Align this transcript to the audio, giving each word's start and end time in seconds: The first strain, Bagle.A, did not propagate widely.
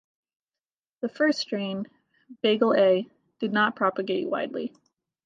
The 1.01 1.09
first 1.09 1.37
strain, 1.37 1.85
Bagle.A, 2.41 3.07
did 3.39 3.53
not 3.53 3.75
propagate 3.75 4.27
widely. 4.27 4.73